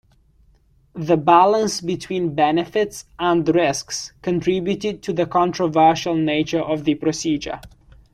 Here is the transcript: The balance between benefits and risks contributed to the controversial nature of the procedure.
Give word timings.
The 0.95 1.15
balance 1.15 1.79
between 1.79 2.33
benefits 2.33 3.05
and 3.19 3.47
risks 3.47 4.13
contributed 4.23 5.03
to 5.03 5.13
the 5.13 5.27
controversial 5.27 6.15
nature 6.15 6.59
of 6.59 6.85
the 6.85 6.95
procedure. 6.95 7.61